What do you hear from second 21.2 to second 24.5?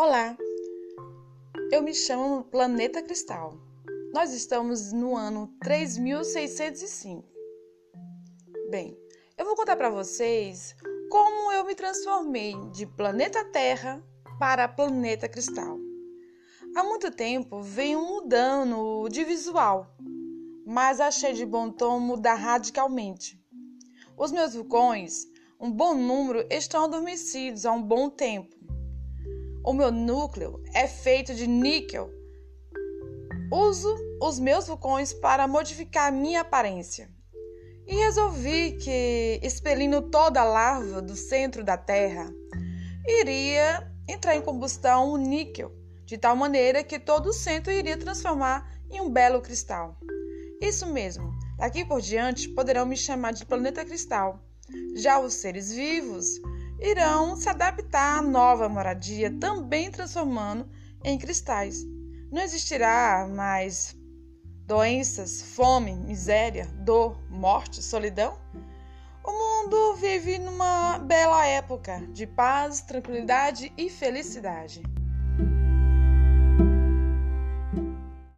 de bom tom mudar radicalmente. Os